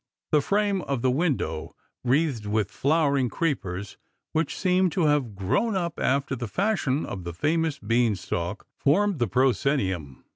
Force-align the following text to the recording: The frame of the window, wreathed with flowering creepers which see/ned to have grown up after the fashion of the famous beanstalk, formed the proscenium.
The 0.31 0.41
frame 0.41 0.81
of 0.81 1.03
the 1.03 1.11
window, 1.11 1.75
wreathed 2.03 2.47
with 2.47 2.71
flowering 2.71 3.29
creepers 3.29 3.97
which 4.31 4.57
see/ned 4.57 4.91
to 4.93 5.03
have 5.03 5.35
grown 5.35 5.75
up 5.75 5.99
after 5.99 6.35
the 6.35 6.47
fashion 6.47 7.05
of 7.05 7.23
the 7.23 7.35
famous 7.35 7.77
beanstalk, 7.77 8.65
formed 8.79 9.19
the 9.19 9.27
proscenium. 9.27 10.23